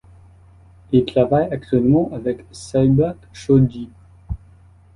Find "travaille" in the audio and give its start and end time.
1.05-1.53